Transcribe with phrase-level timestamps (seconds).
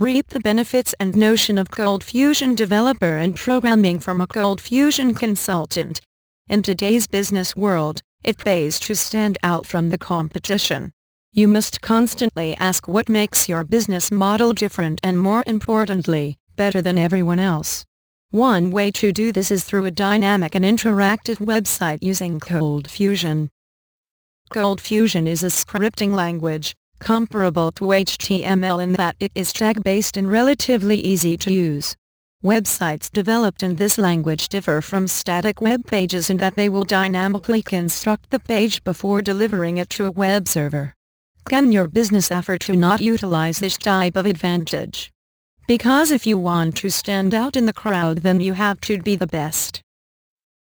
[0.00, 5.14] Reap the benefits and notion of Cold Fusion developer and programming from a Cold Fusion
[5.14, 6.00] consultant.
[6.48, 10.90] In today's business world, it pays to stand out from the competition.
[11.32, 16.98] You must constantly ask what makes your business model different and more importantly, better than
[16.98, 17.84] everyone else.
[18.30, 23.48] One way to do this is through a dynamic and interactive website using Cold Fusion.
[24.50, 30.30] Cold Fusion is a scripting language, comparable to HTML in that it is tag-based and
[30.30, 31.96] relatively easy to use.
[32.44, 37.62] Websites developed in this language differ from static web pages in that they will dynamically
[37.62, 40.94] construct the page before delivering it to a web server.
[41.48, 45.10] Can your business effort to not utilize this type of advantage?
[45.66, 49.16] Because if you want to stand out in the crowd then you have to be
[49.16, 49.83] the best.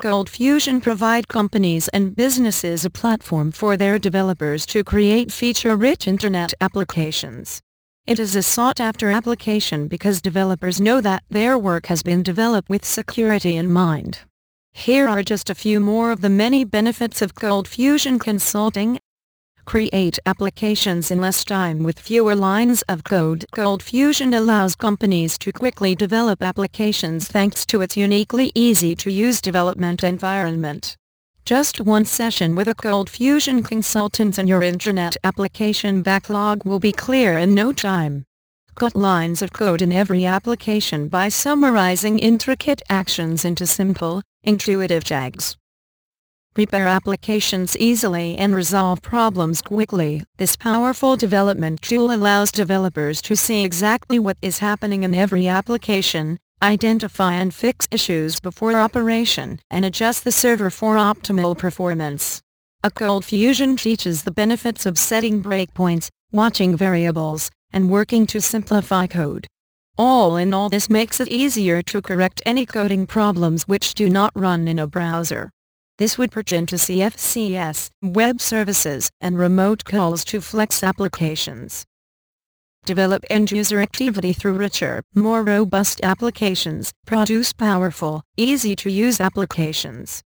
[0.00, 6.54] Cold Fusion provide companies and businesses a platform for their developers to create feature-rich internet
[6.62, 7.60] applications.
[8.06, 12.82] It is a sought-after application because developers know that their work has been developed with
[12.82, 14.20] security in mind.
[14.72, 18.98] Here are just a few more of the many benefits of Cold Fusion Consulting.
[19.70, 23.44] Create applications in less time with fewer lines of code.
[23.52, 30.96] Cold Fusion allows companies to quickly develop applications thanks to its uniquely easy-to-use development environment.
[31.44, 36.90] Just one session with a Cold Fusion consultant and your internet application backlog will be
[36.90, 38.24] clear in no time.
[38.74, 45.56] Cut lines of code in every application by summarizing intricate actions into simple, intuitive tags.
[46.56, 50.24] Repair applications easily and resolve problems quickly.
[50.36, 56.38] This powerful development tool allows developers to see exactly what is happening in every application,
[56.60, 62.42] identify and fix issues before operation, and adjust the server for optimal performance.
[62.82, 69.06] A Cold Fusion teaches the benefits of setting breakpoints, watching variables, and working to simplify
[69.06, 69.46] code.
[69.96, 74.32] All in all this makes it easier to correct any coding problems which do not
[74.34, 75.50] run in a browser.
[76.00, 81.84] This would pertain to CFCS, web services, and remote calls to flex applications
[82.86, 90.22] develop end-user activity through richer, more robust applications, produce powerful, easy-to-use applications.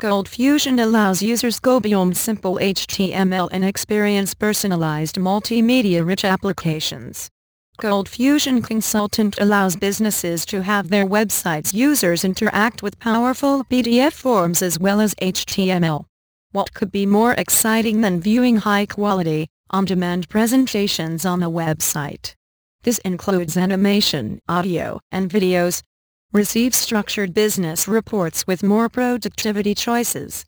[0.00, 7.28] Cold Fusion allows users go beyond simple HTML and experience personalized multimedia-rich applications.
[7.78, 14.62] Cold Fusion Consultant allows businesses to have their websites users interact with powerful PDF forms
[14.62, 16.06] as well as HTML.
[16.52, 22.34] What could be more exciting than viewing high-quality, on-demand presentations on a website.
[22.82, 25.82] This includes animation, audio, and videos.
[26.32, 30.46] Receive structured business reports with more productivity choices.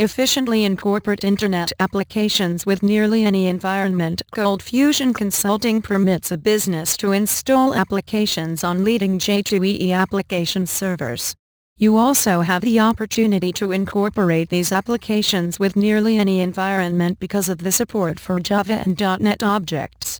[0.00, 4.22] Efficiently incorporate Internet applications with nearly any environment.
[4.34, 11.34] Cold Fusion Consulting permits a business to install applications on leading J2EE application servers.
[11.76, 17.58] You also have the opportunity to incorporate these applications with nearly any environment because of
[17.58, 20.18] the support for Java and .NET objects.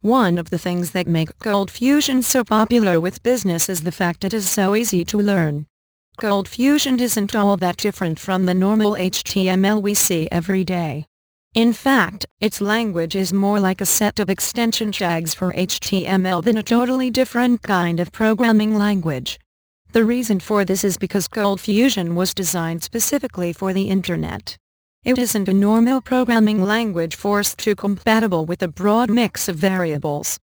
[0.00, 4.24] One of the things that make Cold Fusion so popular with business is the fact
[4.24, 5.66] it is so easy to learn.
[6.16, 11.04] Cold Fusion isn't all that different from the normal HTML we see every day.
[11.54, 16.56] In fact, its language is more like a set of extension tags for HTML than
[16.56, 19.38] a totally different kind of programming language.
[19.92, 24.56] The reason for this is because Cold Fusion was designed specifically for the Internet.
[25.04, 30.38] It isn't a normal programming language forced to compatible with a broad mix of variables.